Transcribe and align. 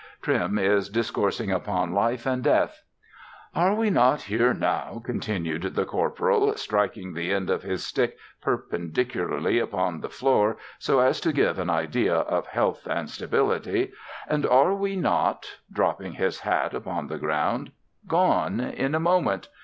Trim 0.23 0.57
is 0.57 0.89
discoursing 0.89 1.51
upon 1.51 1.93
life 1.93 2.25
and 2.25 2.43
death: 2.43 2.81
"Are 3.53 3.75
we 3.75 3.91
not 3.91 4.23
here 4.23 4.51
now, 4.51 4.99
continued 5.05 5.61
the 5.61 5.85
Corporal 5.85 6.55
(striking 6.57 7.13
the 7.13 7.31
end 7.31 7.51
of 7.51 7.61
his 7.61 7.85
stick 7.85 8.17
perpendicularly 8.41 9.59
upon 9.59 10.01
the 10.01 10.09
floor, 10.09 10.57
so 10.79 10.99
as 11.01 11.21
to 11.21 11.31
give 11.31 11.59
an 11.59 11.69
idea 11.69 12.15
of 12.15 12.47
health 12.47 12.87
and 12.87 13.11
stability) 13.11 13.91
and 14.27 14.43
are 14.43 14.73
we 14.73 14.95
not 14.95 15.57
(dropping 15.71 16.13
his 16.13 16.39
hat 16.39 16.73
upon 16.73 17.05
the 17.05 17.19
ground) 17.19 17.71
gone! 18.07 18.59
in 18.59 18.95
a 18.95 18.99
moment! 18.99 19.49